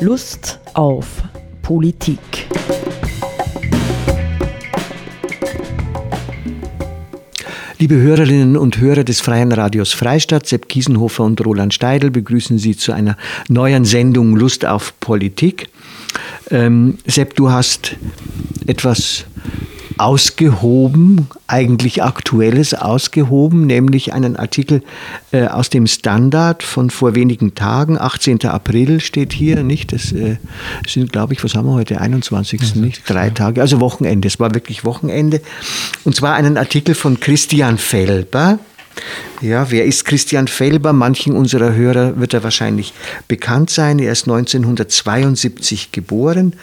[0.00, 1.24] Lust auf
[1.60, 2.20] Politik.
[7.80, 12.76] Liebe Hörerinnen und Hörer des Freien Radios Freistadt, Sepp Kiesenhofer und Roland Steidl begrüßen Sie
[12.76, 13.16] zu einer
[13.48, 15.68] neuen Sendung Lust auf Politik.
[16.52, 17.96] Ähm, Sepp, du hast
[18.68, 19.24] etwas
[19.98, 24.82] ausgehoben, eigentlich Aktuelles ausgehoben, nämlich einen Artikel
[25.32, 28.44] äh, aus dem Standard von vor wenigen Tagen, 18.
[28.46, 29.92] April steht hier, nicht?
[29.92, 30.36] Das äh,
[30.86, 32.60] sind, glaube ich, was haben wir heute, 21.
[32.60, 33.02] Ja, nicht?
[33.06, 35.40] Drei Tage, also Wochenende, es war wirklich Wochenende.
[36.04, 38.58] Und zwar einen Artikel von Christian Felber,
[39.40, 40.92] ja, wer ist Christian Felber?
[40.92, 42.92] Manchen unserer Hörer wird er wahrscheinlich
[43.28, 43.98] bekannt sein.
[43.98, 46.54] Er ist 1972 geboren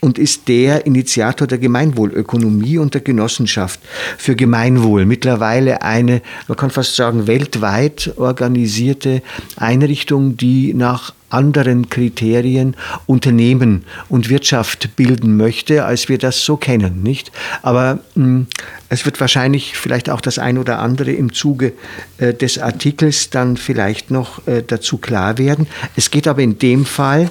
[0.00, 3.80] und ist der Initiator der Gemeinwohlökonomie und der Genossenschaft
[4.18, 5.06] für Gemeinwohl.
[5.06, 9.22] Mittlerweile eine, man kann fast sagen, weltweit organisierte
[9.56, 17.02] Einrichtung, die nach anderen Kriterien Unternehmen und Wirtschaft bilden möchte, als wir das so kennen,
[17.02, 17.32] nicht?
[17.62, 18.46] Aber mh, hm,
[18.88, 21.72] es wird wahrscheinlich vielleicht auch das ein oder andere im Zuge
[22.18, 25.66] des Artikels dann vielleicht noch äh, dazu klar werden.
[25.96, 27.30] Es geht aber in dem Fall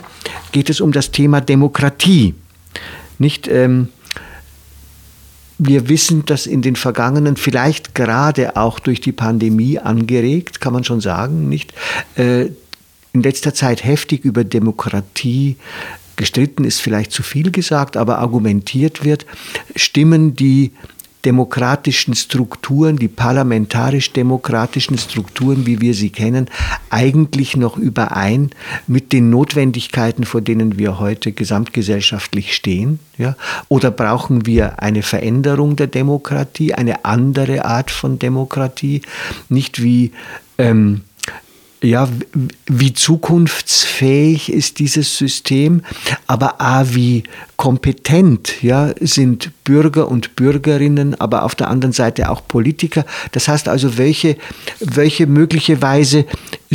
[0.52, 2.36] geht es um das Thema Demokratie,
[3.18, 3.48] nicht?
[3.48, 3.90] Ähm,
[5.58, 10.84] wir wissen, dass in den vergangenen, vielleicht gerade auch durch die Pandemie angeregt, kann man
[10.84, 11.74] schon sagen, nicht,
[12.18, 12.50] äh,
[13.14, 15.56] in letzter Zeit heftig über Demokratie
[16.18, 19.26] gestritten ist vielleicht zu viel gesagt, aber argumentiert wird,
[19.76, 20.72] Stimmen, die
[21.26, 26.50] demokratischen Strukturen, die parlamentarisch-demokratischen Strukturen, wie wir sie kennen,
[26.90, 28.52] eigentlich noch überein
[28.88, 33.00] mit den Notwendigkeiten, vor denen wir heute gesamtgesellschaftlich stehen?
[33.18, 33.36] Ja?
[33.68, 39.02] Oder brauchen wir eine Veränderung der Demokratie, eine andere Art von Demokratie,
[39.50, 40.12] nicht wie
[40.58, 41.02] ähm,
[41.86, 42.10] ja,
[42.66, 45.82] wie zukunftsfähig ist dieses System,
[46.28, 47.24] aber a, wie
[47.58, 53.06] kompetent ja, sind Bürger und Bürgerinnen, aber auf der anderen Seite auch Politiker.
[53.32, 54.38] Das heißt also, welche,
[54.80, 56.26] welche möglicherweise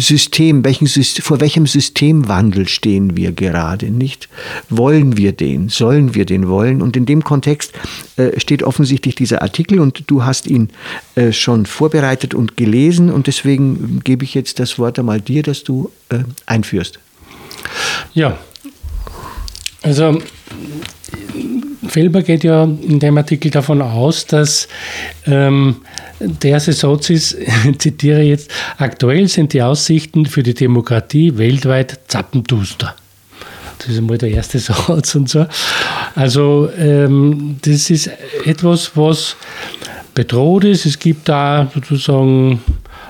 [0.01, 4.29] System, welchen vor welchem Systemwandel stehen wir gerade, nicht?
[4.69, 5.69] Wollen wir den?
[5.69, 6.83] Sollen wir den wollen?
[6.83, 7.73] Und in dem Kontext
[8.17, 10.71] äh, steht offensichtlich dieser Artikel und du hast ihn
[11.15, 15.65] äh, schon vorbereitet und gelesen und deswegen gebe ich jetzt das Wort einmal dir, dass
[15.65, 16.99] du äh, einführst.
[18.15, 18.39] Ja,
[19.83, 20.21] also
[21.91, 24.69] Felber geht ja in dem Artikel davon aus, dass
[25.27, 25.77] ähm,
[26.21, 27.37] der ist,
[27.79, 32.95] zitiere jetzt, aktuell sind die Aussichten für die Demokratie weltweit zappenduster.
[33.79, 35.47] Das ist einmal der erste Satz und so.
[36.15, 38.11] Also ähm, das ist
[38.45, 39.37] etwas, was
[40.15, 40.87] bedroht ist.
[40.87, 42.63] Es gibt da sozusagen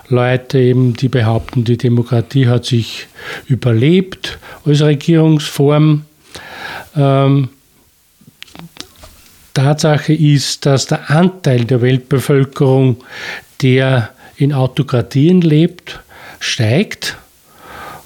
[0.08, 3.08] Leute eben, die behaupten, die Demokratie hat sich
[3.46, 6.02] überlebt als Regierungsform.
[6.96, 7.48] Ähm,
[9.54, 12.96] Tatsache ist, dass der Anteil der Weltbevölkerung,
[13.62, 16.00] der in Autokratien lebt,
[16.38, 17.16] steigt.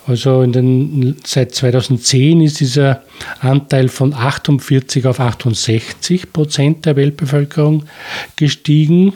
[0.07, 3.03] Also den, seit 2010 ist dieser
[3.41, 7.85] Anteil von 48 auf 68 Prozent der Weltbevölkerung
[8.37, 9.15] gestiegen.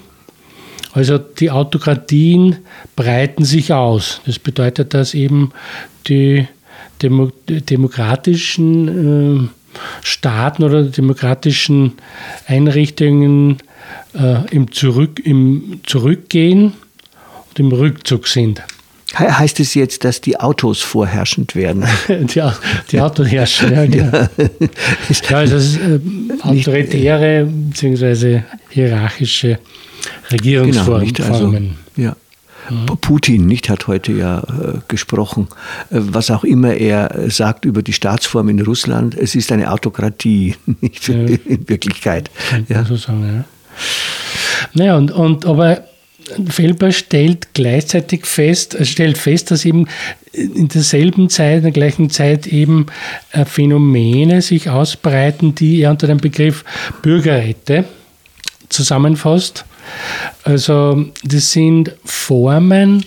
[0.92, 2.56] Also die Autokratien
[2.96, 4.22] breiten sich aus.
[4.24, 5.52] Das bedeutet, dass eben
[6.06, 6.48] die
[7.02, 9.48] Demo demokratischen äh,
[10.02, 11.94] Staaten oder demokratischen
[12.46, 13.58] Einrichtungen
[14.14, 16.72] äh, im, Zurück, im Zurückgehen
[17.50, 18.62] und im Rückzug sind.
[19.14, 21.84] Heißt es jetzt, dass die Autos vorherrschend werden?
[22.08, 22.42] die,
[22.90, 23.86] die Autos herrschen, ja.
[23.86, 24.12] Genau.
[24.12, 24.28] ja.
[25.30, 25.98] ja also das ist, äh,
[26.42, 28.42] autoritäre bzw.
[28.68, 29.58] hierarchische
[30.30, 31.12] Regierungsformen.
[31.12, 31.58] Genau, also,
[31.96, 32.16] ja.
[33.00, 35.48] Putin nicht hat heute ja äh, gesprochen,
[35.90, 40.56] äh, was auch immer er sagt über die Staatsform in Russland, es ist eine Autokratie,
[40.80, 41.14] nicht ja.
[41.14, 42.30] in Wirklichkeit.
[42.68, 42.84] Ja.
[42.84, 43.44] So sagen, ja.
[44.74, 45.84] Naja, und, und aber
[46.48, 49.86] Felber stellt gleichzeitig fest, äh, stellt fest, dass eben
[50.32, 52.86] in derselben Zeit, in der gleichen Zeit eben
[53.32, 56.64] äh, Phänomene sich ausbreiten, die er unter dem Begriff
[57.02, 57.84] Bürgerräte
[58.68, 59.64] zusammenfasst.
[60.44, 63.04] Also das sind Formen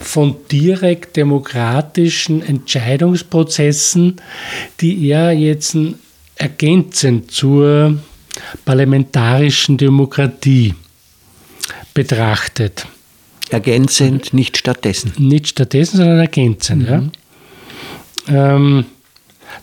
[0.00, 4.20] von direkt demokratischen Entscheidungsprozessen,
[4.80, 5.76] die er jetzt
[6.36, 7.98] ergänzend zur
[8.64, 10.74] parlamentarischen Demokratie
[11.94, 12.86] betrachtet.
[13.50, 15.12] Ergänzend, nicht stattdessen.
[15.18, 16.90] Nicht stattdessen, sondern ergänzend.
[16.90, 17.10] Mhm.
[18.28, 18.56] Ja.
[18.56, 18.86] Ähm,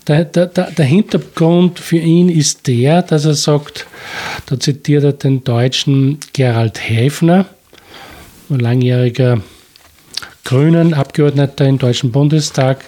[0.07, 3.85] der, der, der, Hintergrund für ihn ist der, dass er sagt,
[4.45, 7.45] da zitiert er den deutschen Gerald Häfner,
[8.49, 9.41] langjähriger
[10.43, 12.83] Grünen Abgeordneter im Deutschen Bundestag,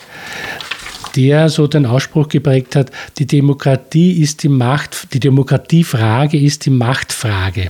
[1.16, 6.72] der so den Ausspruch geprägt hat, die Demokratie ist die Macht, die Demokratiefrage ist die
[6.72, 7.70] Machtfrage.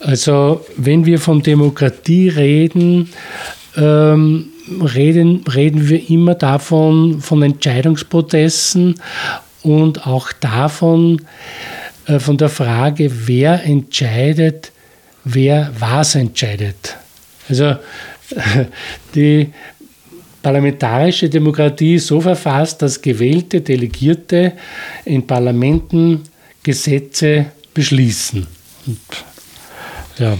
[0.00, 3.10] Also wenn wir von Demokratie reden,
[3.76, 4.50] ähm,
[4.82, 8.96] reden, reden wir immer davon, von Entscheidungsprozessen
[9.62, 11.22] und auch davon,
[12.06, 14.72] äh, von der Frage, wer entscheidet,
[15.24, 16.96] wer was entscheidet.
[17.48, 17.76] Also
[19.14, 19.48] die
[20.42, 24.52] parlamentarische Demokratie ist so verfasst, dass gewählte Delegierte
[25.04, 26.22] in Parlamenten
[26.62, 28.46] Gesetze beschließen.
[28.86, 28.98] Und,
[30.18, 30.36] ja,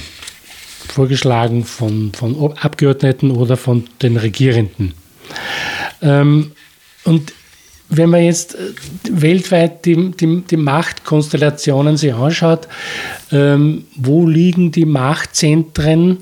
[0.88, 4.94] vorgeschlagen von, von Abgeordneten oder von den Regierenden.
[6.02, 6.52] Ähm,
[7.04, 7.32] und
[7.88, 8.58] wenn man jetzt äh,
[9.10, 12.68] weltweit die, die, die Machtkonstellationen sich anschaut,
[13.32, 16.18] ähm, wo liegen die Machtzentren,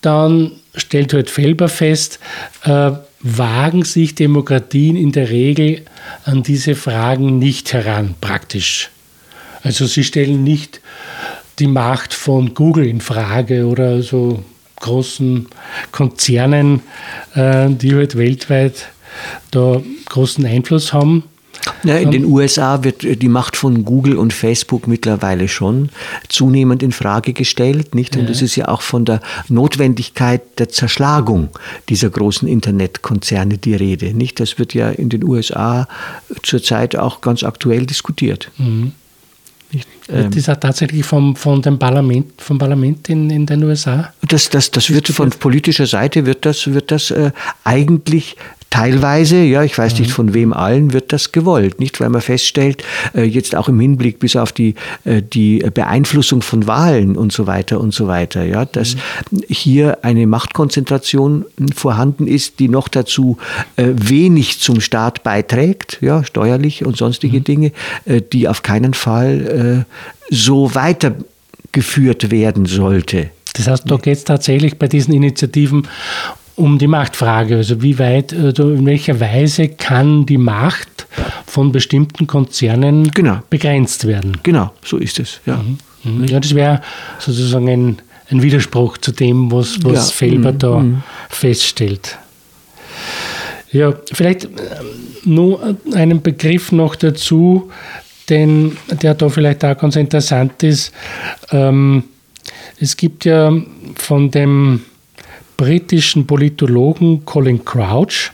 [0.00, 2.18] dann stellt halt Felber fest,
[2.64, 5.82] äh, wagen sich Demokratien in der Regel
[6.24, 8.90] an diese Fragen nicht heran, praktisch.
[9.62, 10.80] Also sie stellen nicht
[11.58, 14.42] die Macht von Google in Frage oder so
[14.80, 15.48] großen
[15.90, 16.82] Konzernen,
[17.34, 18.88] äh, die halt weltweit
[19.50, 21.24] da großen Einfluss haben.
[21.82, 25.90] Ja, in den USA wird die Macht von Google und Facebook mittlerweile schon
[26.28, 28.16] zunehmend in Frage gestellt, nicht?
[28.16, 31.48] Und es ist ja auch von der Notwendigkeit der Zerschlagung
[31.88, 34.38] dieser großen Internetkonzerne die Rede, nicht?
[34.38, 35.88] Das wird ja in den USA
[36.42, 38.50] zurzeit auch ganz aktuell diskutiert.
[38.58, 38.92] Mhm.
[40.08, 44.12] Ähm, das ist tatsächlich vom, von dem Parlament, vom Parlament in, in den USA?
[44.22, 47.32] Das, das, das wird von politischer Seite wird das, wird das äh,
[47.64, 48.36] eigentlich
[48.76, 50.12] Teilweise, ja, ich weiß nicht mhm.
[50.12, 51.98] von wem allen, wird das gewollt, nicht?
[51.98, 52.84] Weil man feststellt,
[53.14, 54.74] äh, jetzt auch im Hinblick bis auf die,
[55.06, 58.96] äh, die Beeinflussung von Wahlen und so weiter und so weiter, ja, dass
[59.30, 59.44] mhm.
[59.48, 63.38] hier eine Machtkonzentration vorhanden ist, die noch dazu
[63.76, 67.44] äh, wenig zum Staat beiträgt, ja, steuerlich und sonstige mhm.
[67.44, 67.72] Dinge,
[68.32, 69.86] die auf keinen Fall
[70.30, 73.30] so weitergeführt werden sollte.
[73.54, 75.88] Das heißt, da geht es tatsächlich bei diesen Initiativen
[76.56, 77.56] um die Machtfrage.
[77.56, 81.06] Also wie weit, also in welcher Weise kann die Macht
[81.46, 83.40] von bestimmten Konzernen genau.
[83.48, 84.38] begrenzt werden?
[84.42, 85.40] Genau, so ist es.
[85.46, 85.78] Ja, mhm.
[86.02, 86.24] mhm.
[86.24, 86.80] ja das wäre
[87.18, 87.98] sozusagen ein,
[88.30, 90.14] ein, Widerspruch zu dem, was, was ja.
[90.16, 90.58] Felber mhm.
[90.58, 91.02] da mhm.
[91.28, 92.18] feststellt.
[93.70, 94.48] Ja, vielleicht äh,
[95.24, 97.70] nur einen Begriff noch dazu,
[98.30, 100.92] den, der da vielleicht auch ganz interessant ist.
[101.50, 102.04] Ähm,
[102.80, 103.52] es gibt ja
[103.94, 104.82] von dem
[105.56, 108.32] britischen Politologen Colin Crouch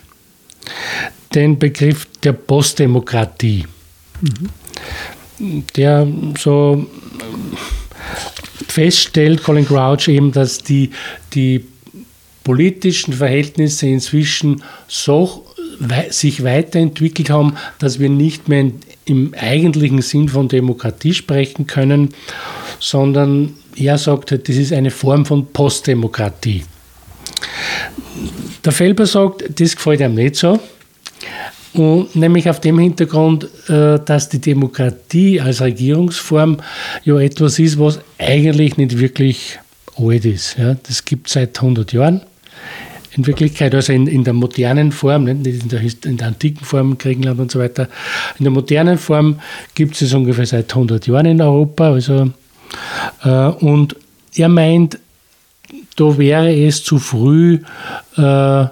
[1.33, 3.65] den Begriff der Postdemokratie,
[4.21, 5.63] mhm.
[5.75, 6.85] der so
[8.67, 10.91] feststellt, Colin Crouch eben, dass die,
[11.33, 11.65] die
[12.43, 15.45] politischen Verhältnisse inzwischen so
[16.09, 18.71] sich weiterentwickelt haben, dass wir nicht mehr
[19.05, 22.09] im eigentlichen Sinn von Demokratie sprechen können,
[22.79, 26.63] sondern er sagt, das ist eine Form von Postdemokratie.
[28.63, 30.59] Der Felber sagt, das gefällt ihm nicht so.
[31.73, 36.57] Und nämlich auf dem Hintergrund, äh, dass die Demokratie als Regierungsform
[37.03, 39.59] ja etwas ist, was eigentlich nicht wirklich
[39.97, 40.55] alt ist.
[40.87, 42.21] Das gibt es seit 100 Jahren.
[43.15, 46.97] In Wirklichkeit, also in, in der modernen Form, nicht in der, in der antiken Form,
[46.97, 47.87] Griechenland und so weiter,
[48.39, 49.39] in der modernen Form
[49.75, 51.91] gibt es es ungefähr seit 100 Jahren in Europa.
[51.91, 52.31] Also,
[53.23, 53.95] äh, und
[54.35, 54.97] er meint,
[55.95, 57.59] da wäre es zu früh,
[58.17, 58.65] äh,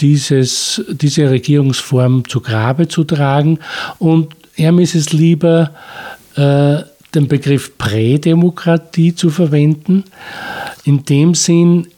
[0.00, 3.58] dieses, diese Regierungsform zu Grabe zu tragen.
[3.98, 5.72] Und ihm ist es lieber,
[6.36, 6.82] äh,
[7.14, 10.04] den Begriff Prädemokratie zu verwenden,
[10.84, 11.88] in dem Sinn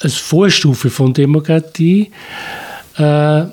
[0.00, 2.10] als Vorstufe von Demokratie,
[2.96, 3.44] äh,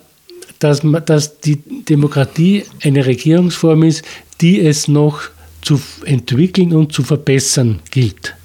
[0.60, 4.04] dass, dass die Demokratie eine Regierungsform ist,
[4.42, 5.22] die es noch
[5.62, 8.36] zu entwickeln und zu verbessern gilt.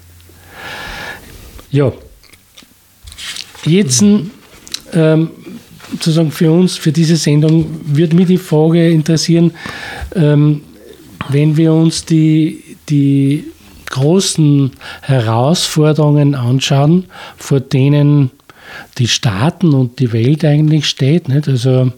[1.71, 1.91] Ja,
[3.65, 4.03] Jetzt
[4.93, 5.29] ähm,
[5.91, 9.51] sozusagen für uns, für diese Sendung, würde mich die Frage interessieren,
[10.15, 10.61] ähm,
[11.29, 13.45] wenn wir uns die, die
[13.89, 17.05] großen Herausforderungen anschauen,
[17.37, 18.31] vor denen
[18.97, 21.29] die Staaten und die Welt eigentlich steht.
[21.29, 21.47] Nicht?
[21.47, 21.91] Also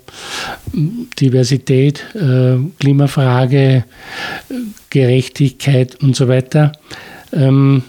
[0.74, 3.86] Diversität, äh, Klimafrage,
[4.90, 6.74] Gerechtigkeit und so weiter.
[7.34, 7.84] Ähm,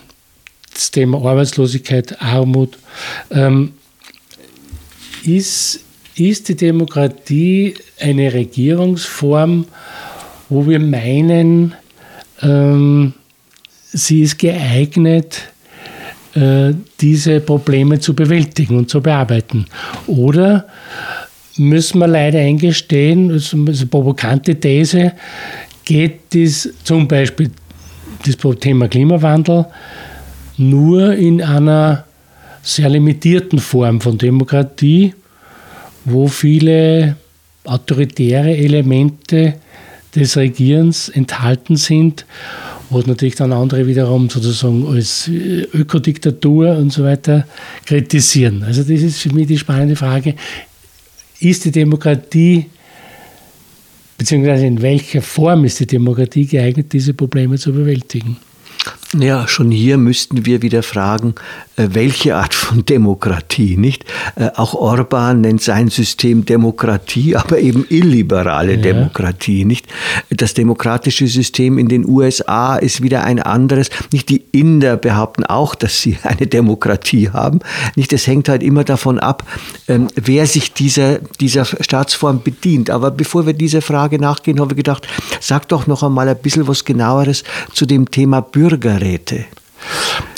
[0.78, 2.78] das Thema Arbeitslosigkeit, Armut.
[3.30, 3.72] Ähm,
[5.24, 5.80] ist,
[6.14, 9.66] ist die Demokratie eine Regierungsform,
[10.48, 11.74] wo wir meinen,
[12.42, 13.12] ähm,
[13.92, 15.42] sie ist geeignet,
[16.34, 19.66] äh, diese Probleme zu bewältigen und zu bearbeiten?
[20.06, 20.68] Oder
[21.56, 25.12] müssen wir leider eingestehen, das ist eine provokante These,
[25.84, 27.50] geht es zum Beispiel
[28.24, 29.66] das Thema Klimawandel
[30.58, 32.04] nur in einer
[32.62, 35.14] sehr limitierten Form von Demokratie,
[36.04, 37.16] wo viele
[37.64, 39.54] autoritäre Elemente
[40.14, 42.24] des Regierens enthalten sind,
[42.90, 47.46] wo natürlich dann andere wiederum sozusagen als Ökodiktatur und so weiter
[47.84, 48.62] kritisieren.
[48.62, 50.34] Also das ist für mich die spannende Frage,
[51.40, 52.66] ist die Demokratie,
[54.16, 58.38] beziehungsweise in welcher Form ist die Demokratie geeignet, diese Probleme zu bewältigen?
[59.16, 61.34] Ja, schon hier müssten wir wieder fragen,
[61.76, 64.04] äh, welche Art von Demokratie, nicht?
[64.36, 68.82] Äh, auch Orban nennt sein System Demokratie, aber eben illiberale ja.
[68.82, 69.86] Demokratie, nicht?
[70.28, 73.88] Das demokratische System in den USA ist wieder ein anderes.
[74.12, 77.60] Nicht die Inder behaupten auch, dass sie eine Demokratie haben.
[77.96, 78.12] Nicht?
[78.12, 79.42] Es hängt halt immer davon ab,
[79.88, 82.90] ähm, wer sich dieser, dieser Staatsform bedient.
[82.90, 85.08] Aber bevor wir dieser Frage nachgehen, habe ich gedacht,
[85.40, 89.44] sag doch noch einmal ein bisschen was genaueres zu dem Thema Bürger Bürgerräte.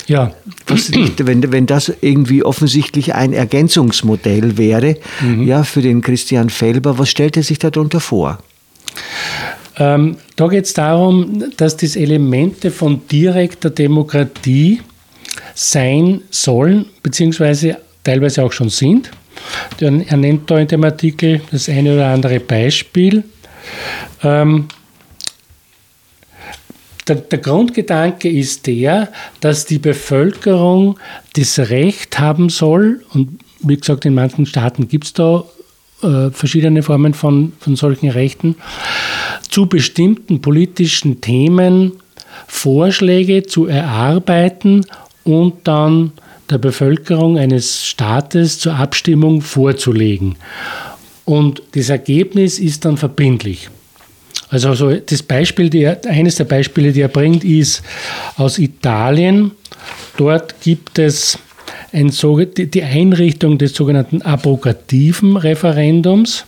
[0.07, 0.33] Ja.
[0.67, 5.47] Was, wenn, wenn das irgendwie offensichtlich ein Ergänzungsmodell wäre, mhm.
[5.47, 8.39] ja, für den Christian Felber, was stellt er sich darunter vor?
[9.77, 14.81] Ähm, da geht es darum, dass das Elemente von direkter Demokratie
[15.55, 19.09] sein sollen, beziehungsweise teilweise auch schon sind.
[19.79, 23.23] Er nennt da in dem Artikel das eine oder andere Beispiel.
[24.23, 24.67] Ähm,
[27.07, 30.99] der, der, Grundgedanke ist der, dass die Bevölkerung
[31.33, 35.43] das Recht haben soll, und wie gesagt, in manchen Staaten gibt es da
[36.03, 38.55] äh, verschiedene Formen von, von solchen Rechten,
[39.49, 41.93] zu bestimmten politischen Themen
[42.47, 44.85] Vorschläge zu erarbeiten
[45.23, 46.11] und dann
[46.49, 50.35] der Bevölkerung eines Staates zur Abstimmung vorzulegen.
[51.25, 53.69] Und das Ergebnis ist dann verbindlich.
[54.49, 57.81] Also, also das Beispiel, die, eines der Beispiele, die er bringt, ist
[58.35, 59.51] aus Italien.
[60.17, 61.39] Dort gibt es
[61.93, 62.11] ein,
[62.55, 66.45] die Einrichtung des sogenannten abrogativen Referendums.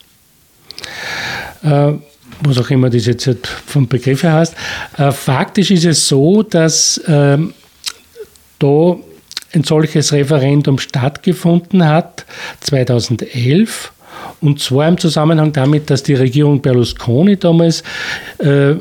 [1.64, 1.94] Äh,
[2.42, 3.30] was auch immer das jetzt
[3.66, 4.56] vom Begriff her heißt.
[4.98, 7.38] Äh, faktisch ist es so, dass äh,
[8.60, 8.98] da
[9.54, 12.26] ein solches Referendum stattgefunden hat,
[12.62, 13.93] 2011.
[14.44, 17.82] Und zwar im Zusammenhang damit, dass die Regierung Berlusconi damals
[18.40, 18.76] äh, äh,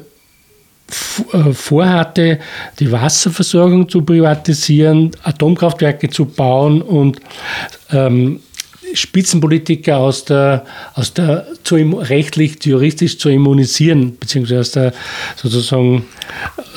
[1.52, 2.40] vorhatte,
[2.80, 7.20] die Wasserversorgung zu privatisieren, Atomkraftwerke zu bauen und
[7.92, 8.40] ähm,
[8.92, 14.92] Spitzenpolitiker aus der, aus der zu, rechtlich, juristisch zu immunisieren, beziehungsweise aus der
[15.36, 16.06] sozusagen,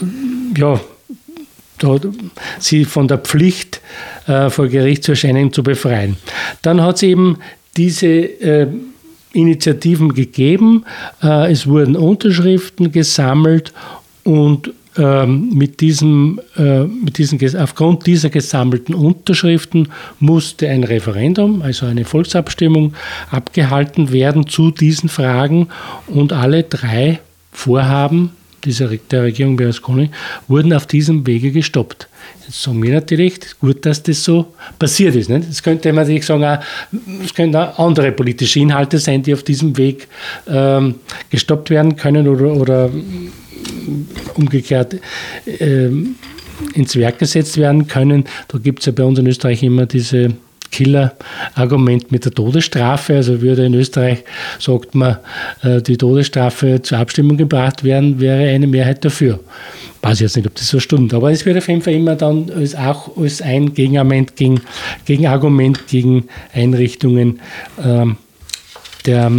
[0.01, 0.79] äh, ja,
[2.59, 3.81] sie von der Pflicht
[4.27, 6.17] äh, vor Gericht zu erscheinen zu befreien.
[6.61, 7.39] Dann hat es eben
[7.77, 8.67] diese äh,
[9.34, 10.86] Initiativen gegeben.
[11.22, 13.74] Äh, es wurden Unterschriften gesammelt
[14.24, 19.89] und ähm, mit diesem, äh, mit diesen, aufgrund dieser gesammelten Unterschriften
[20.20, 22.94] musste ein Referendum, also eine Volksabstimmung,
[23.29, 25.67] abgehalten werden zu diesen Fragen
[26.08, 27.20] und alle drei
[27.51, 28.32] Vorhaben
[28.65, 30.10] dieser, der Regierung Berlusconi
[30.48, 32.07] wurden auf diesem Wege gestoppt.
[32.45, 35.29] Jetzt sagen wir natürlich, gut, dass das so passiert ist.
[35.29, 36.60] Das könnte man natürlich sagen,
[37.24, 40.07] es könnten auch andere politische Inhalte sein, die auf diesem Weg
[40.48, 40.95] ähm,
[41.29, 42.89] gestoppt werden können oder, oder
[44.36, 44.98] umgekehrt
[45.60, 46.15] ähm,
[46.74, 48.25] ins Werk gesetzt werden können.
[48.48, 50.34] Da gibt es ja bei uns in Österreich immer diese
[50.72, 53.15] Killer-Argument mit der Todesstrafe.
[53.15, 54.24] Also würde in Österreich,
[54.60, 55.17] sagt man,
[55.63, 59.39] äh, die Todesstrafe zur Abstimmung gebracht werden, wäre eine Mehrheit dafür.
[60.01, 62.15] Weiß ich jetzt nicht, ob das so stimmt, aber es wird auf jeden Fall immer
[62.15, 64.62] dann als, auch als ein Gegenargument gegen,
[65.05, 67.39] Gegenargument gegen Einrichtungen
[67.84, 68.17] ähm,
[69.05, 69.31] der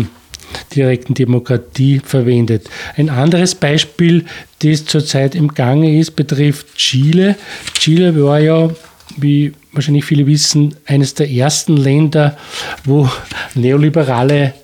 [0.75, 2.69] direkten Demokratie verwendet.
[2.97, 4.25] Ein anderes Beispiel,
[4.61, 7.37] das zurzeit im Gange ist, betrifft Chile.
[7.75, 8.71] Chile war ja,
[9.17, 12.37] wie wahrscheinlich viele wissen, eines der ersten Länder,
[12.85, 13.09] wo
[13.55, 14.55] neoliberale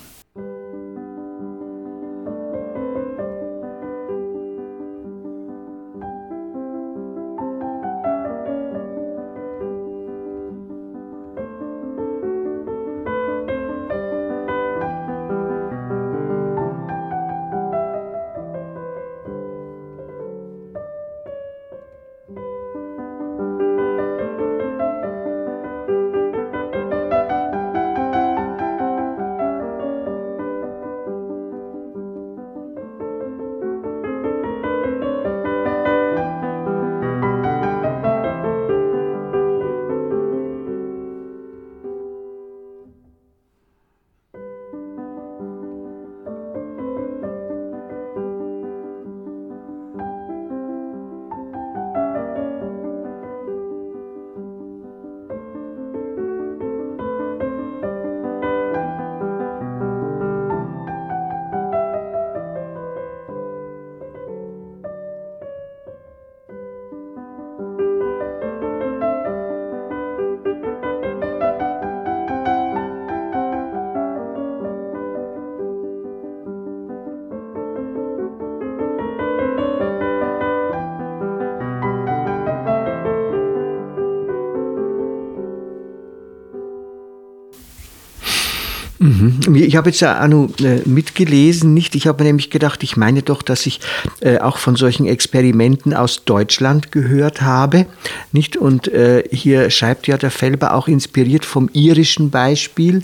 [89.46, 91.94] Ich habe jetzt ja auch äh, mitgelesen, nicht?
[91.94, 93.80] Ich habe nämlich gedacht, ich meine doch, dass ich
[94.20, 97.86] äh, auch von solchen Experimenten aus Deutschland gehört habe,
[98.30, 98.56] nicht?
[98.56, 103.02] Und äh, hier schreibt ja der Felber auch inspiriert vom irischen Beispiel,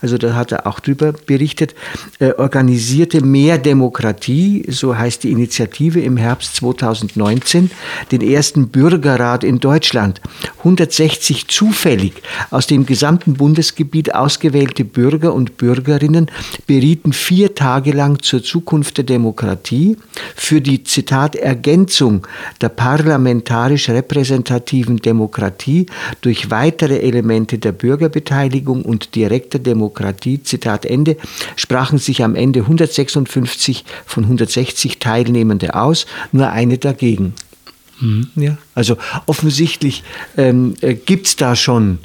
[0.00, 1.74] also da hat er auch drüber berichtet,
[2.38, 7.70] organisierte mehr Demokratie, so heißt die Initiative im Herbst 2019,
[8.12, 10.20] den ersten Bürgerrat in Deutschland.
[10.58, 12.12] 160 zufällig
[12.50, 16.30] aus dem gesamten Bundesgebiet ausgewählte Bürger und Bürgerinnen
[16.66, 19.96] berieten vier Tage lang zur Zukunft der Demokratie
[20.36, 22.26] für die Zitat Ergänzung
[22.60, 25.86] der parlamentarisch repräsentativen Demokratie
[26.20, 31.16] durch weitere Elemente der Bürgerbeteiligung und direkter Demokratie, Zitat Ende,
[31.56, 37.34] sprachen sich am Ende 156 von 160 Teilnehmende aus, nur eine dagegen.
[38.00, 38.28] Mhm.
[38.34, 40.02] Ja, also offensichtlich
[40.36, 41.98] ähm, äh, gibt es da schon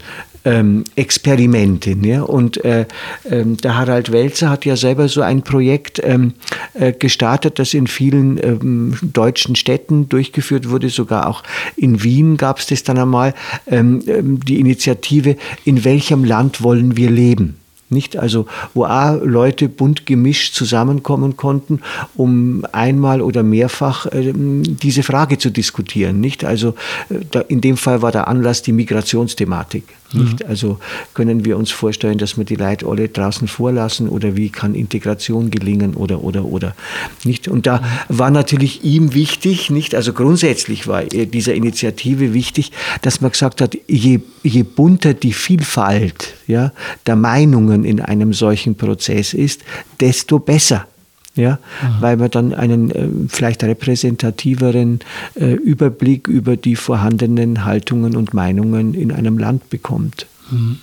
[0.45, 1.95] ähm, Experimente.
[2.01, 2.21] Ja?
[2.21, 2.85] Und äh,
[3.29, 6.33] ähm, der Harald Welzer hat ja selber so ein Projekt ähm,
[6.73, 11.43] äh, gestartet, das in vielen ähm, deutschen Städten durchgeführt wurde, sogar auch
[11.75, 13.33] in Wien gab es das dann einmal,
[13.67, 17.57] ähm, ähm, die Initiative, in welchem Land wollen wir leben?
[17.95, 18.17] Nicht?
[18.17, 21.79] Also, wo auch Leute bunt gemischt zusammenkommen konnten,
[22.15, 26.19] um einmal oder mehrfach äh, diese Frage zu diskutieren.
[26.19, 26.45] Nicht?
[26.45, 26.75] Also,
[27.09, 29.85] äh, da, in dem Fall war der Anlass die Migrationsthematik.
[30.13, 30.41] Nicht?
[30.41, 30.49] Mhm.
[30.49, 30.79] Also
[31.13, 35.49] können wir uns vorstellen, dass wir die Leute alle draußen vorlassen oder wie kann Integration
[35.49, 36.75] gelingen oder oder oder
[37.23, 37.47] nicht.
[37.47, 43.31] Und da war natürlich ihm wichtig, nicht also grundsätzlich war dieser Initiative wichtig, dass man
[43.31, 46.71] gesagt hat, je, je bunter die Vielfalt ja,
[47.07, 49.61] der Meinungen in einem solchen Prozess ist,
[49.99, 50.87] desto besser
[51.35, 51.59] ja,
[51.99, 55.01] weil man dann einen äh, vielleicht repräsentativeren
[55.35, 60.27] äh, Überblick über die vorhandenen Haltungen und Meinungen in einem Land bekommt.
[60.49, 60.77] Mhm.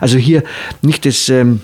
[0.00, 0.42] Also hier
[0.82, 1.28] nicht das.
[1.28, 1.60] Ähm,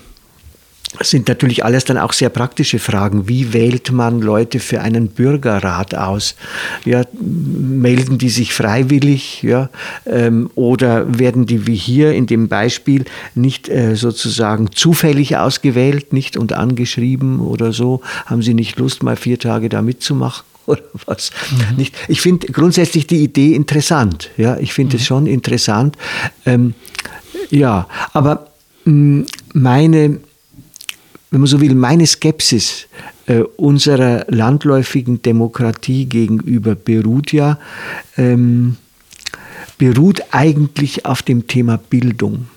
[1.01, 3.27] sind natürlich alles dann auch sehr praktische Fragen.
[3.27, 6.35] Wie wählt man Leute für einen Bürgerrat aus?
[6.85, 9.43] Ja, melden die sich freiwillig?
[9.43, 9.69] Ja,
[10.05, 16.37] ähm, oder werden die wie hier in dem Beispiel nicht äh, sozusagen zufällig ausgewählt, nicht
[16.37, 18.01] und angeschrieben oder so?
[18.25, 20.43] Haben sie nicht Lust, mal vier Tage da mitzumachen?
[20.65, 21.31] oder was.
[21.51, 21.77] Mhm.
[21.77, 21.95] Nicht?
[22.07, 24.31] Ich finde grundsätzlich die Idee interessant.
[24.37, 25.05] Ja, ich finde es mhm.
[25.05, 25.97] schon interessant.
[26.45, 26.73] Ähm,
[27.49, 28.47] ja, aber
[28.85, 30.19] mh, mm, meine
[31.35, 32.87] wenn man so will, meine Skepsis
[33.25, 37.59] äh, unserer landläufigen Demokratie gegenüber beruht ja,
[38.15, 38.77] ähm,
[39.77, 42.47] beruht eigentlich auf dem Thema Bildung.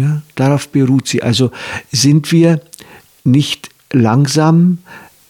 [0.00, 1.22] Ja, darauf beruht sie.
[1.22, 1.50] Also
[1.92, 2.62] sind wir
[3.24, 4.78] nicht langsam,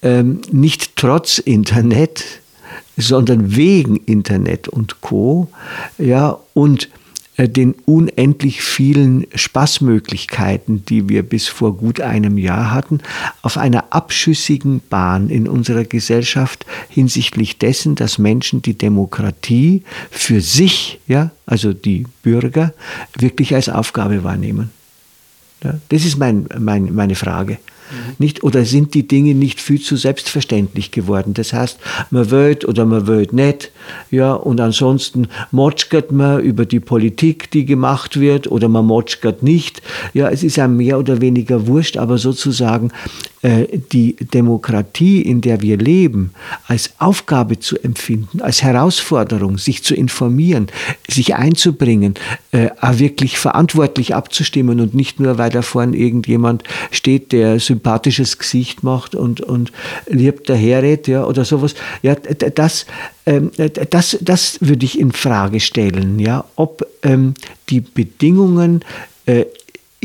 [0.02, 2.22] ähm, nicht trotz Internet,
[2.96, 5.48] sondern wegen Internet und Co.
[5.98, 6.88] Ja, und
[7.38, 13.00] den unendlich vielen Spaßmöglichkeiten, die wir bis vor gut einem Jahr hatten,
[13.42, 20.98] auf einer abschüssigen Bahn in unserer Gesellschaft hinsichtlich dessen, dass Menschen die Demokratie für sich,
[21.06, 22.72] ja, also die Bürger,
[23.18, 24.70] wirklich als Aufgabe wahrnehmen.
[25.62, 27.58] Ja, das ist mein, mein, meine Frage.
[28.18, 31.34] Nicht, oder sind die Dinge nicht viel zu selbstverständlich geworden?
[31.34, 31.78] Das heißt,
[32.10, 33.70] man wählt oder man wählt nicht,
[34.10, 39.82] ja, und ansonsten motschgert man über die Politik, die gemacht wird, oder man motschgert nicht.
[40.14, 42.90] Ja, es ist einem mehr oder weniger wurscht, aber sozusagen
[43.92, 46.32] die Demokratie, in der wir leben,
[46.66, 50.68] als Aufgabe zu empfinden, als Herausforderung, sich zu informieren,
[51.08, 52.14] sich einzubringen,
[52.52, 58.82] äh, wirklich verantwortlich abzustimmen und nicht nur, weil da vorne irgendjemand steht, der sympathisches Gesicht
[58.82, 59.72] macht und, und
[60.06, 61.74] lieb daherredet, ja, oder sowas.
[62.02, 62.86] Ja, das,
[63.26, 63.50] ähm,
[63.90, 67.34] das, das würde ich in Frage stellen, ja, ob ähm,
[67.68, 68.84] die Bedingungen
[69.26, 69.44] äh,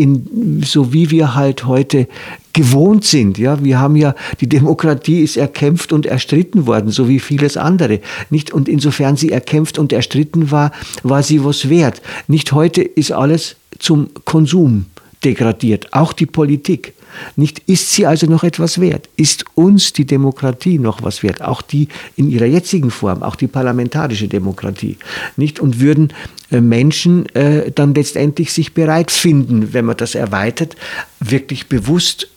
[0.02, 2.08] in, so wie wir halt heute
[2.54, 3.38] gewohnt sind.
[3.38, 8.00] Ja, wir haben ja, die Demokratie ist erkämpft und erstritten worden, so wie vieles andere.
[8.30, 8.52] Nicht?
[8.52, 10.72] Und insofern sie erkämpft und erstritten war,
[11.04, 12.02] war sie was wert.
[12.28, 14.88] Nicht heute ist alles zum Konsum
[15.24, 16.94] degradiert, auch die Politik.
[17.36, 19.10] Nicht ist sie also noch etwas wert?
[19.16, 21.42] Ist uns die Demokratie noch was wert?
[21.42, 24.98] Auch die in ihrer jetzigen Form, auch die parlamentarische Demokratie.
[25.38, 25.60] Nicht?
[25.60, 26.14] Und würden
[26.52, 30.76] äh, Menschen äh, dann letztendlich sich bereit finden, wenn man das erweitert,
[31.20, 32.28] wirklich bewusst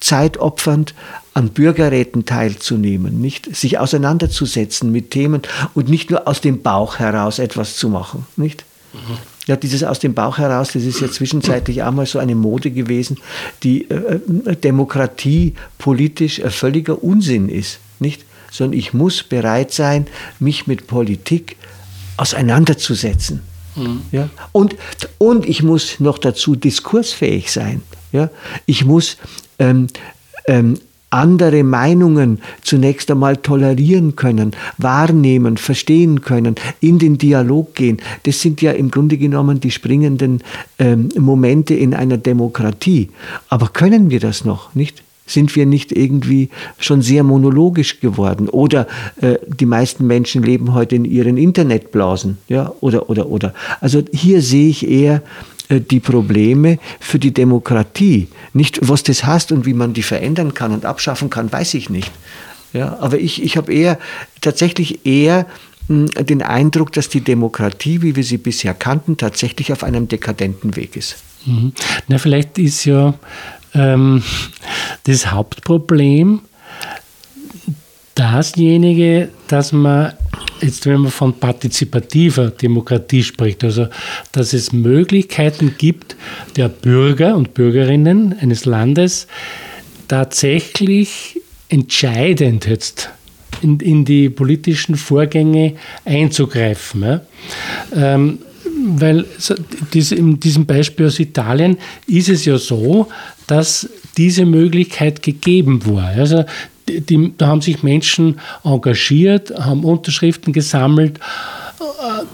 [0.00, 0.94] zeitopfernd
[1.34, 5.42] an Bürgerräten teilzunehmen, nicht sich auseinanderzusetzen mit Themen
[5.74, 8.64] und nicht nur aus dem Bauch heraus etwas zu machen, nicht?
[8.92, 9.18] Mhm.
[9.46, 12.70] Ja, dieses aus dem Bauch heraus, das ist ja zwischenzeitlich auch mal so eine Mode
[12.70, 13.18] gewesen,
[13.64, 18.24] die äh, äh Demokratie politisch ein völliger Unsinn ist, nicht?
[18.52, 20.06] Sondern ich muss bereit sein,
[20.38, 21.56] mich mit Politik
[22.18, 23.40] auseinanderzusetzen.
[23.74, 24.02] Mhm.
[24.12, 24.28] Ja?
[24.52, 24.76] Und,
[25.18, 27.82] und ich muss noch dazu diskursfähig sein.
[28.12, 28.30] Ja?
[28.66, 29.16] Ich muss
[29.58, 29.88] ähm,
[30.46, 30.78] ähm,
[31.12, 37.98] andere Meinungen zunächst einmal tolerieren können, wahrnehmen, verstehen können, in den Dialog gehen.
[38.24, 40.42] Das sind ja im Grunde genommen die springenden
[40.78, 43.10] ähm, Momente in einer Demokratie.
[43.48, 45.02] Aber können wir das noch, nicht?
[45.24, 48.48] Sind wir nicht irgendwie schon sehr monologisch geworden?
[48.48, 48.88] Oder
[49.20, 52.72] äh, die meisten Menschen leben heute in ihren Internetblasen, ja?
[52.80, 53.54] Oder, oder, oder.
[53.80, 55.22] Also hier sehe ich eher
[55.80, 58.28] die Probleme für die Demokratie.
[58.52, 61.90] Nicht, was das heißt und wie man die verändern kann und abschaffen kann, weiß ich
[61.90, 62.10] nicht.
[62.72, 63.98] Ja, aber ich, ich habe eher
[64.40, 65.46] tatsächlich eher
[65.88, 70.76] hm, den Eindruck, dass die Demokratie, wie wir sie bisher kannten, tatsächlich auf einem dekadenten
[70.76, 71.16] Weg ist.
[71.44, 71.72] Mhm.
[72.08, 73.14] Na, vielleicht ist ja
[73.74, 74.22] ähm,
[75.04, 76.40] das Hauptproblem
[78.14, 80.12] dasjenige, dass man
[80.62, 83.88] jetzt, wenn man von partizipativer Demokratie spricht, also
[84.32, 86.16] dass es Möglichkeiten gibt,
[86.56, 89.26] der Bürger und Bürgerinnen eines Landes
[90.08, 93.10] tatsächlich entscheidend jetzt
[93.62, 97.02] in, in die politischen Vorgänge einzugreifen.
[97.02, 97.20] Ja?
[97.94, 98.38] Ähm,
[98.84, 99.24] weil
[99.92, 103.08] in diesem Beispiel aus Italien ist es ja so,
[103.46, 106.08] dass diese Möglichkeit gegeben war.
[106.08, 106.44] Also
[106.88, 111.18] die, da haben sich Menschen engagiert, haben Unterschriften gesammelt,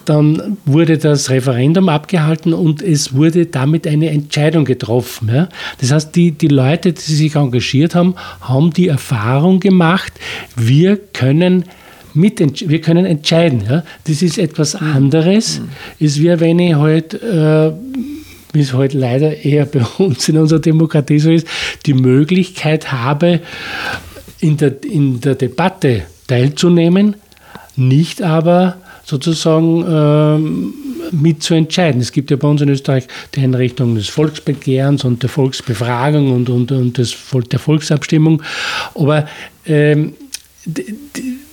[0.05, 5.31] dann wurde das Referendum abgehalten und es wurde damit eine Entscheidung getroffen.
[5.33, 5.49] Ja.
[5.81, 10.13] Das heißt, die, die Leute, die sich engagiert haben, haben die Erfahrung gemacht,
[10.57, 11.65] wir können
[12.15, 13.63] wir können entscheiden.
[13.69, 13.85] Ja.
[14.05, 15.61] Das ist etwas anderes.
[15.61, 15.69] Mhm.
[16.05, 17.71] Es wäre, wenn ich halt äh,
[18.53, 21.47] wie es heute halt leider eher bei uns in unserer Demokratie so ist,
[21.87, 23.41] die Möglichkeit habe,
[24.41, 27.17] in der, in der Debatte teilzunehmen,
[27.77, 30.75] nicht aber sozusagen ähm,
[31.13, 32.01] mitzuentscheiden.
[32.01, 36.51] Es gibt ja bei uns in Österreich die Einrichtung des Volksbegehrens und der Volksbefragung und,
[36.51, 37.17] und, und des,
[37.51, 38.43] der Volksabstimmung.
[38.95, 39.27] Aber
[39.67, 40.13] ähm,
[40.67, 40.95] die,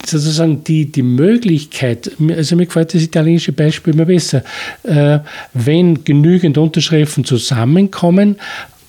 [0.06, 4.44] sozusagen die, die Möglichkeit, also mir gefällt das italienische Beispiel immer besser,
[4.84, 5.20] äh,
[5.54, 8.36] wenn genügend Unterschriften zusammenkommen,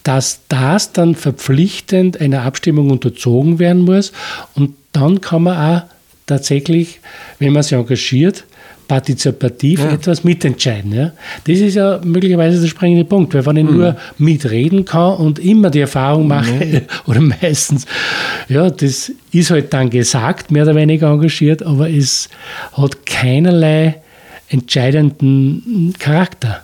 [0.06, 4.12] dass das dann verpflichtend einer Abstimmung unterzogen werden muss
[4.54, 5.82] und dann kann man auch
[6.26, 7.00] tatsächlich,
[7.40, 8.44] wenn man sich engagiert,
[8.86, 9.90] partizipativ ja.
[9.90, 10.92] etwas mitentscheiden.
[10.92, 11.10] Ja?
[11.44, 13.76] Das ist ja möglicherweise der springende Punkt, weil wenn ich mhm.
[13.76, 16.80] nur mitreden kann und immer die Erfahrung mache, mhm.
[17.06, 17.84] oder meistens,
[18.48, 22.28] ja, das ist halt dann gesagt, mehr oder weniger engagiert, aber es
[22.74, 23.96] hat keinerlei
[24.48, 26.62] entscheidenden Charakter.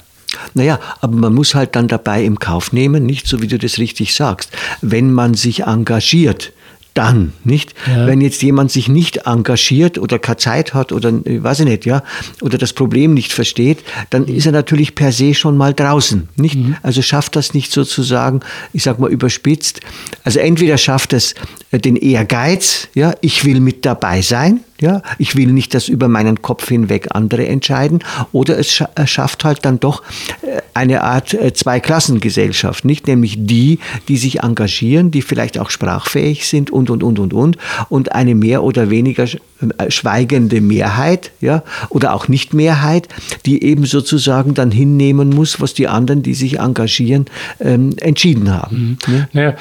[0.55, 3.79] Naja, aber man muss halt dann dabei im Kauf nehmen, nicht so wie du das
[3.79, 4.51] richtig sagst,
[4.81, 6.53] wenn man sich engagiert,
[6.95, 7.75] dann, nicht?
[7.87, 8.07] Ja.
[8.07, 11.87] Wenn jetzt jemand sich nicht engagiert oder keine Zeit hat oder äh, weiß ich nicht,
[11.87, 12.03] ja,
[12.43, 16.57] oder das Problem nicht versteht, dann ist er natürlich per se schon mal draußen, nicht?
[16.57, 16.77] Mhm.
[16.83, 18.41] Also schafft das nicht sozusagen,
[18.73, 19.81] ich sag mal überspitzt.
[20.23, 21.35] Also entweder schafft es
[21.71, 26.09] äh, den Ehrgeiz, ja, ich will mit dabei sein, ja, ich will nicht, dass über
[26.09, 28.01] meinen Kopf hinweg andere entscheiden,
[28.33, 28.71] oder es
[29.07, 30.03] schafft halt dann doch
[30.43, 33.07] äh, eine Art Zweiklassengesellschaft, nicht?
[33.07, 37.57] Nämlich die, die sich engagieren, die vielleicht auch sprachfähig sind und, und, und, und, und,
[37.89, 43.09] und eine mehr oder weniger äh, schweigende Mehrheit, ja, oder auch Nicht-Mehrheit,
[43.47, 47.27] die eben sozusagen dann hinnehmen muss, was die anderen, die sich engagieren,
[47.61, 48.99] ähm, entschieden haben.
[49.07, 49.15] Mhm.
[49.15, 49.29] Ja?
[49.33, 49.57] Naja.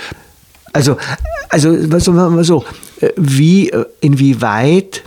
[0.73, 0.97] Also,
[1.49, 2.63] also, was sagen wir mal so,
[3.01, 5.03] äh, wie, äh, inwieweit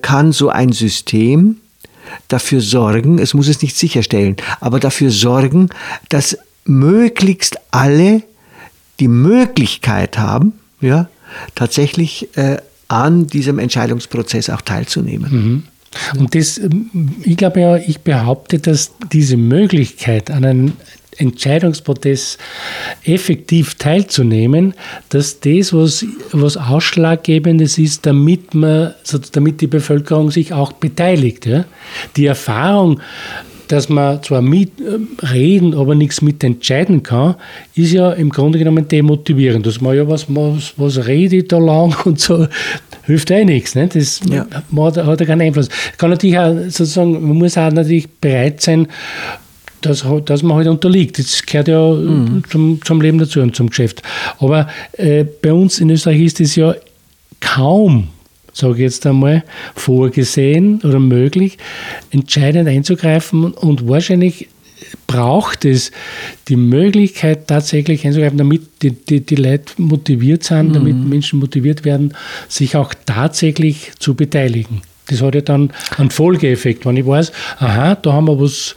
[0.00, 1.56] kann so ein System
[2.28, 5.70] dafür sorgen, es muss es nicht sicherstellen, aber dafür sorgen,
[6.08, 8.22] dass möglichst alle
[9.00, 11.08] die Möglichkeit haben, ja,
[11.54, 12.58] tatsächlich äh,
[12.88, 15.32] an diesem Entscheidungsprozess auch teilzunehmen.
[15.32, 15.62] Mhm.
[16.18, 16.60] Und das,
[17.22, 20.72] ich glaube ja, ich behaupte, dass diese Möglichkeit, an einem
[21.22, 22.38] Entscheidungsprozess
[23.04, 24.74] effektiv teilzunehmen,
[25.08, 28.94] dass das, was, was Ausschlaggebendes ist, damit, man,
[29.32, 31.46] damit die Bevölkerung sich auch beteiligt.
[31.46, 31.64] Ja?
[32.16, 33.00] Die Erfahrung
[33.72, 37.36] dass man zwar mitreden, aber nichts mitentscheiden kann,
[37.74, 39.64] ist ja im Grunde genommen demotivierend.
[39.64, 42.46] Dass man ja, was, was, was rede ich da lang und so,
[43.04, 43.74] hilft eh nichts.
[43.74, 43.88] Ne?
[43.88, 44.46] Das ja.
[44.76, 45.70] hat, hat ja keinen Einfluss.
[45.96, 48.88] Kann natürlich auch sozusagen, man muss auch natürlich bereit sein,
[49.86, 51.18] dass, dass man halt unterliegt.
[51.18, 52.42] Das gehört ja mhm.
[52.48, 54.02] zum, zum Leben dazu und zum Geschäft.
[54.38, 56.74] Aber äh, bei uns in Österreich ist es ja
[57.40, 58.08] kaum
[58.54, 61.56] sage ich jetzt einmal, vorgesehen oder möglich,
[62.10, 64.48] entscheidend einzugreifen und wahrscheinlich
[65.06, 65.90] braucht es
[66.48, 70.72] die Möglichkeit, tatsächlich einzugreifen, damit die, die, die Leute motiviert sind, mhm.
[70.74, 72.14] damit Menschen motiviert werden,
[72.48, 74.82] sich auch tatsächlich zu beteiligen.
[75.08, 76.86] Das hat ja dann einen Folgeeffekt.
[76.86, 78.74] Wenn ich weiß, aha, da haben wir was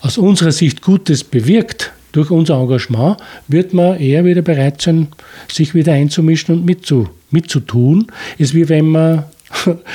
[0.00, 5.08] aus unserer Sicht Gutes bewirkt, durch unser Engagement, wird man eher wieder bereit sein,
[5.52, 8.06] sich wieder einzumischen und mitzu, mitzutun.
[8.38, 9.24] Ist wie wenn man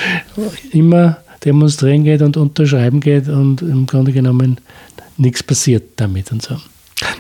[0.72, 4.60] immer demonstrieren geht und unterschreiben geht und im Grunde genommen
[5.18, 6.58] nichts passiert damit und so.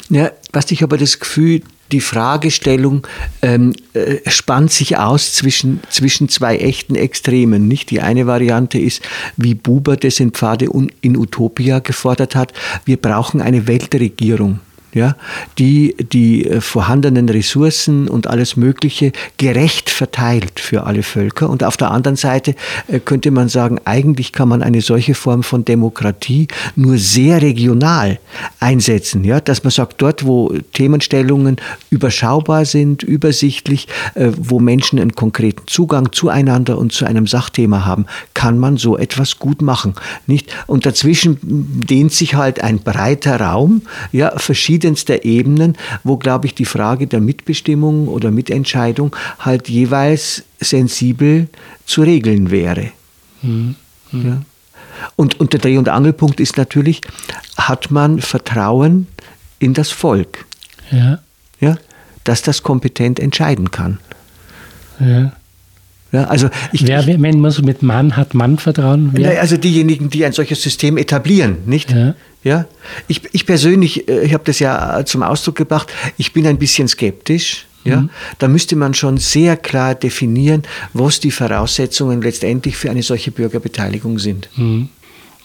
[0.09, 3.05] Ja, was ich aber das Gefühl, die Fragestellung
[3.41, 7.67] ähm, äh, spannt sich aus zwischen, zwischen zwei echten Extremen.
[7.67, 7.91] Nicht?
[7.91, 9.01] Die eine Variante ist,
[9.37, 10.69] wie Buber das in Pfade
[11.01, 12.53] in Utopia gefordert hat,
[12.85, 14.59] wir brauchen eine Weltregierung
[14.93, 15.15] ja,
[15.57, 21.49] die die äh, vorhandenen Ressourcen und alles Mögliche gerecht verteilt für alle Völker.
[21.49, 22.55] Und auf der anderen Seite
[22.87, 28.19] äh, könnte man sagen, eigentlich kann man eine solche Form von Demokratie nur sehr regional
[28.59, 31.57] einsetzen, ja, dass man sagt, dort, wo Themenstellungen
[31.89, 38.05] überschaubar sind, übersichtlich, äh, wo Menschen einen konkreten Zugang zueinander und zu einem Sachthema haben,
[38.33, 39.95] kann man so etwas gut machen,
[40.27, 40.53] nicht?
[40.67, 46.55] Und dazwischen dehnt sich halt ein breiter Raum, ja, verschiedene verschiedenster Ebenen, wo, glaube ich,
[46.55, 51.47] die Frage der Mitbestimmung oder Mitentscheidung halt jeweils sensibel
[51.85, 52.91] zu regeln wäre.
[53.41, 53.75] Mhm.
[54.11, 54.25] Mhm.
[54.27, 54.41] Ja.
[55.15, 57.01] Und, und der Dreh- und Angelpunkt ist natürlich,
[57.57, 59.07] hat man Vertrauen
[59.59, 60.45] in das Volk?
[60.91, 61.19] Ja.
[61.59, 61.77] Ja,
[62.25, 63.99] dass das kompetent entscheiden kann.
[64.99, 65.31] Ja.
[66.13, 69.09] Ja, also ich, Wer, wenn man mit Mann hat Mann Vertrauen?
[69.13, 69.41] Wer?
[69.41, 71.91] Also diejenigen, die ein solches System etablieren, nicht?
[71.91, 72.13] Ja.
[72.43, 72.65] ja?
[73.07, 76.87] Ich, ich persönlich, äh, ich habe das ja zum Ausdruck gebracht, ich bin ein bisschen
[76.87, 77.65] skeptisch.
[77.85, 78.09] Ja, mhm.
[78.39, 84.19] da müsste man schon sehr klar definieren, was die Voraussetzungen letztendlich für eine solche Bürgerbeteiligung
[84.19, 84.47] sind.
[84.55, 84.87] Mhm.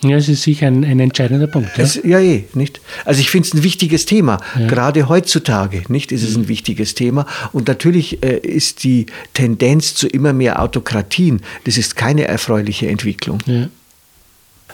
[0.02, 1.76] Ja, es ist sicher ein, ein entscheidender Punkt.
[1.76, 2.80] Ja, es, ja eh, nicht?
[3.04, 4.38] Also ich finde es ein wichtiges Thema.
[4.58, 4.68] Ja.
[4.68, 7.26] Gerade heutzutage, nicht, ist es ein wichtiges Thema.
[7.52, 13.40] Und natürlich äh, ist die Tendenz zu immer mehr Autokratien, das ist keine erfreuliche Entwicklung.
[13.46, 13.68] Ja,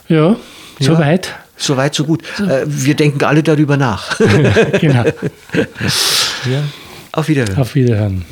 [0.08, 0.37] ja
[0.78, 1.34] soweit.
[1.56, 2.22] So weit, so gut.
[2.40, 4.18] Äh, wir denken alle darüber nach.
[4.80, 5.04] genau.
[5.54, 6.64] ja.
[7.12, 7.56] Auf Wiederhören.
[7.56, 8.24] Auf Wiederhören.